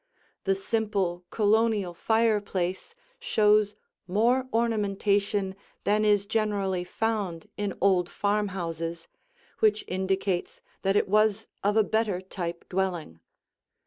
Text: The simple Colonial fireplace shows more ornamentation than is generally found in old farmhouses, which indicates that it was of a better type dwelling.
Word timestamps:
The 0.45 0.55
simple 0.55 1.25
Colonial 1.29 1.93
fireplace 1.93 2.95
shows 3.19 3.75
more 4.07 4.47
ornamentation 4.51 5.53
than 5.83 6.03
is 6.05 6.25
generally 6.25 6.83
found 6.83 7.47
in 7.55 7.77
old 7.79 8.09
farmhouses, 8.09 9.07
which 9.59 9.85
indicates 9.87 10.59
that 10.81 10.95
it 10.95 11.07
was 11.07 11.45
of 11.63 11.77
a 11.77 11.83
better 11.83 12.19
type 12.19 12.67
dwelling. 12.67 13.19